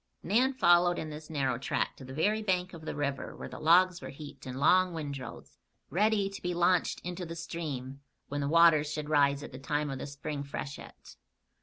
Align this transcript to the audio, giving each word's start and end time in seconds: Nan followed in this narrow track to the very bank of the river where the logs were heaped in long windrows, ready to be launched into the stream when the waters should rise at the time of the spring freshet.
Nan 0.23 0.53
followed 0.55 0.97
in 0.97 1.11
this 1.11 1.29
narrow 1.29 1.59
track 1.59 1.95
to 1.97 2.03
the 2.03 2.11
very 2.11 2.41
bank 2.41 2.73
of 2.73 2.85
the 2.85 2.95
river 2.95 3.35
where 3.35 3.47
the 3.47 3.59
logs 3.59 4.01
were 4.01 4.09
heaped 4.09 4.47
in 4.47 4.57
long 4.57 4.95
windrows, 4.95 5.59
ready 5.91 6.27
to 6.27 6.41
be 6.41 6.55
launched 6.55 6.99
into 7.03 7.23
the 7.23 7.35
stream 7.35 8.01
when 8.27 8.41
the 8.41 8.47
waters 8.49 8.91
should 8.91 9.09
rise 9.09 9.43
at 9.43 9.51
the 9.51 9.59
time 9.59 9.91
of 9.91 9.99
the 9.99 10.07
spring 10.07 10.41
freshet. 10.41 11.17